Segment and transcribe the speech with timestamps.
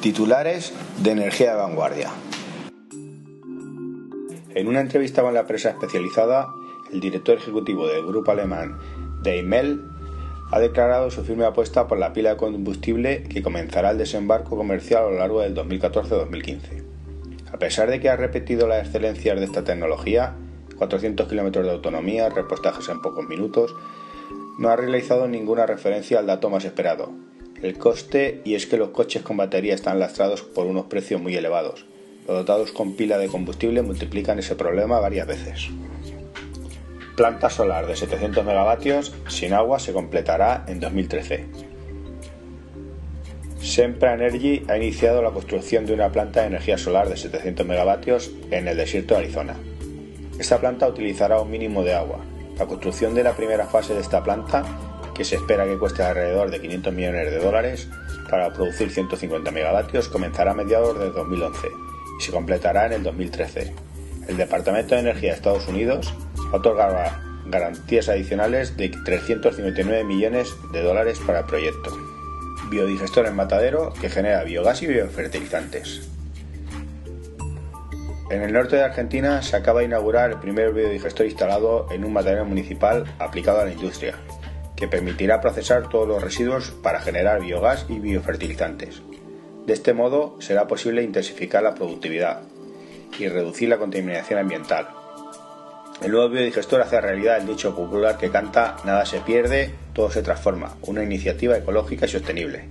[0.00, 2.10] Titulares de energía de vanguardia.
[4.54, 6.48] En una entrevista con la prensa especializada,
[6.92, 8.78] el director ejecutivo del grupo alemán
[9.22, 9.80] Daimel
[10.50, 15.04] ha declarado su firme apuesta por la pila de combustible que comenzará el desembarco comercial
[15.04, 16.82] a lo largo del 2014-2015.
[17.52, 20.34] A pesar de que ha repetido las excelencias de esta tecnología,
[20.78, 23.72] 400 kilómetros de autonomía, repostajes en pocos minutos,
[24.58, 27.10] no ha realizado ninguna referencia al dato más esperado,
[27.62, 31.36] el coste y es que los coches con batería están lastrados por unos precios muy
[31.36, 31.86] elevados.
[32.26, 35.68] Los dotados con pila de combustible multiplican ese problema varias veces.
[37.16, 41.46] Planta solar de 700 megavatios sin agua se completará en 2013.
[43.60, 48.32] Sempra Energy ha iniciado la construcción de una planta de energía solar de 700 megavatios
[48.50, 49.54] en el desierto de Arizona.
[50.36, 52.18] Esta planta utilizará un mínimo de agua.
[52.58, 54.64] La construcción de la primera fase de esta planta
[55.14, 57.88] que se espera que cueste alrededor de 500 millones de dólares
[58.30, 61.68] para producir 150 megavatios, comenzará a mediados de 2011
[62.18, 63.74] y se completará en el 2013.
[64.28, 66.14] El Departamento de Energía de Estados Unidos
[66.52, 71.96] otorgará garantías adicionales de 359 millones de dólares para el proyecto.
[72.70, 76.08] Biodigestor en matadero que genera biogás y biofertilizantes.
[78.32, 82.14] En el norte de Argentina se acaba de inaugurar el primer biodigestor instalado en un
[82.14, 84.14] matadero municipal aplicado a la industria,
[84.74, 89.02] que permitirá procesar todos los residuos para generar biogás y biofertilizantes.
[89.66, 92.40] De este modo será posible intensificar la productividad
[93.18, 94.88] y reducir la contaminación ambiental.
[96.02, 100.22] El nuevo biodigestor hace realidad el dicho popular que canta nada se pierde, todo se
[100.22, 102.64] transforma, una iniciativa ecológica y sostenible.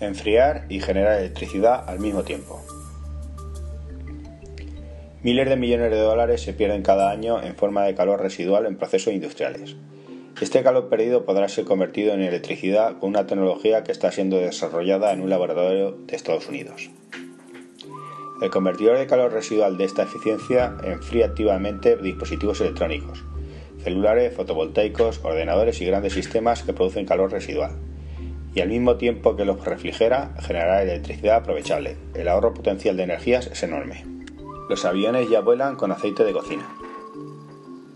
[0.00, 2.64] Enfriar y generar electricidad al mismo tiempo.
[5.22, 8.76] Miles de millones de dólares se pierden cada año en forma de calor residual en
[8.76, 9.76] procesos industriales.
[10.40, 15.12] Este calor perdido podrá ser convertido en electricidad con una tecnología que está siendo desarrollada
[15.12, 16.90] en un laboratorio de Estados Unidos.
[18.42, 23.24] El convertidor de calor residual de esta eficiencia enfría activamente dispositivos electrónicos,
[23.84, 27.76] celulares, fotovoltaicos, ordenadores y grandes sistemas que producen calor residual.
[28.56, 31.96] Y al mismo tiempo que los refrigera, generará electricidad aprovechable.
[32.14, 34.21] El ahorro potencial de energías es enorme.
[34.68, 36.68] Los aviones ya vuelan con aceite de cocina.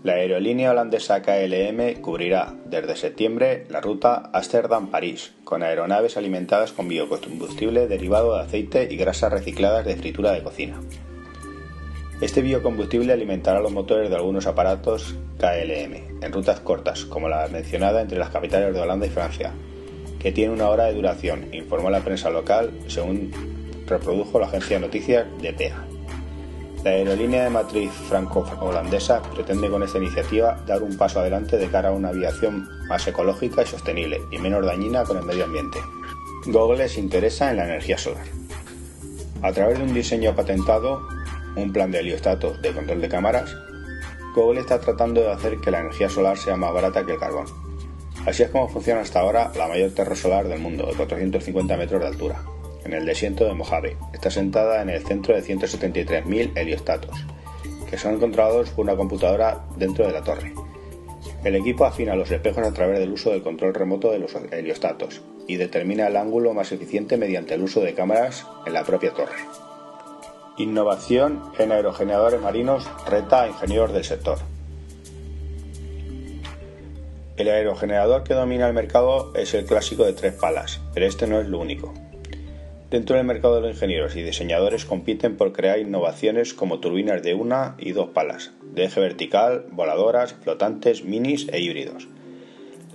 [0.03, 7.87] La aerolínea holandesa KLM cubrirá desde septiembre la ruta Ámsterdam-París, con aeronaves alimentadas con biocombustible
[7.87, 10.79] derivado de aceite y grasas recicladas de fritura de cocina.
[12.21, 18.01] Este biocombustible alimentará los motores de algunos aparatos KLM en rutas cortas, como la mencionada
[18.01, 19.51] entre las capitales de Holanda y Francia,
[20.19, 23.31] que tiene una hora de duración, informó la prensa local, según
[23.85, 25.96] reprodujo la agencia de noticias DPA.
[26.87, 31.89] La aerolínea de matriz franco-holandesa pretende con esta iniciativa dar un paso adelante de cara
[31.89, 35.79] a una aviación más ecológica y sostenible y menos dañina con el medio ambiente.
[36.45, 38.23] Google se interesa en la energía solar.
[39.41, 41.05] A través de un diseño patentado,
[41.57, 43.53] un plan de heliostatos de control de cámaras,
[44.33, 47.47] Google está tratando de hacer que la energía solar sea más barata que el carbón.
[48.25, 51.99] Así es como funciona hasta ahora la mayor torre solar del mundo, de 450 metros
[51.99, 52.41] de altura
[52.85, 53.97] en el desierto de Mojave.
[54.13, 57.15] Está sentada en el centro de 173.000 heliostatos,
[57.89, 60.53] que son controlados por una computadora dentro de la torre.
[61.43, 65.21] El equipo afina los espejos a través del uso del control remoto de los heliostatos
[65.47, 69.37] y determina el ángulo más eficiente mediante el uso de cámaras en la propia torre.
[70.57, 74.39] Innovación en aerogeneradores marinos reta a ingenieros del sector.
[77.37, 81.39] El aerogenerador que domina el mercado es el clásico de tres palas, pero este no
[81.39, 81.93] es lo único.
[82.89, 87.33] Dentro del mercado de los ingenieros y diseñadores compiten por crear innovaciones como turbinas de
[87.33, 92.07] una y dos palas, de eje vertical, voladoras, flotantes, minis e híbridos.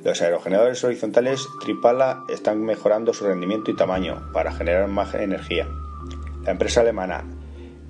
[0.03, 5.69] Los aerogeneradores horizontales tripala están mejorando su rendimiento y tamaño para generar más energía.
[6.47, 7.25] La empresa alemana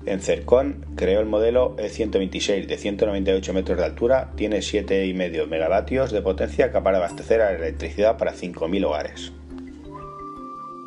[0.05, 6.69] Encercon creó el modelo E126 de 198 metros de altura, tiene 7,5 megavatios de potencia
[6.73, 9.31] capaz de abastecer a la electricidad para 5.000 hogares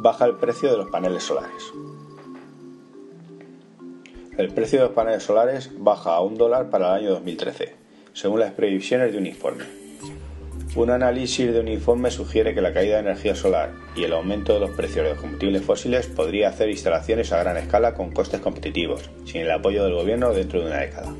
[0.06, 1.73] baja el precio de los paneles solares.
[4.38, 7.75] El precio de los paneles solares baja a un dólar para el año 2013,
[8.12, 9.64] según las previsiones de un informe.
[10.76, 14.55] Un análisis de un informe sugiere que la caída de energía solar y el aumento
[14.55, 18.41] de los precios de los combustibles fósiles podría hacer instalaciones a gran escala con costes
[18.41, 21.12] competitivos, sin el apoyo del gobierno dentro de una década.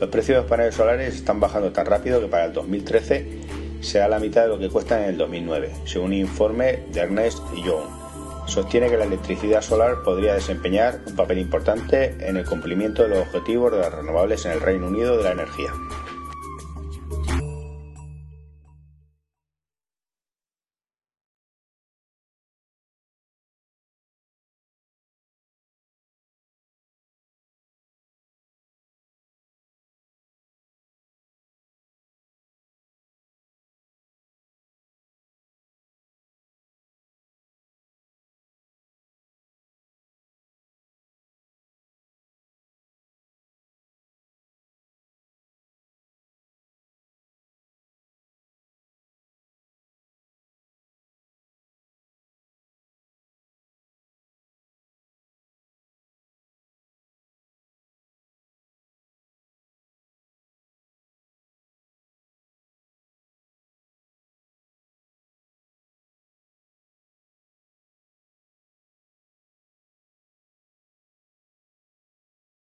[0.00, 4.08] Los precios de los paneles solares están bajando tan rápido que para el 2013 será
[4.08, 7.86] la mitad de lo que cuestan en el 2009, según un informe de Ernest Young.
[8.46, 13.18] Sostiene que la electricidad solar podría desempeñar un papel importante en el cumplimiento de los
[13.18, 15.72] objetivos de las renovables en el Reino Unido de la energía.